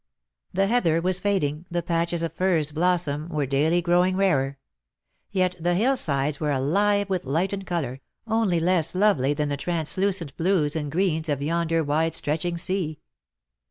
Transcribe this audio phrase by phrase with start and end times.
[0.51, 4.57] The heather was fading, the patches of furze blossom were daily growing rarer.
[5.29, 9.57] Yet the hill sides were alive with light and colour, only less lovely than the
[9.57, 12.99] translucent blues and greens of yonder wide stretching sea.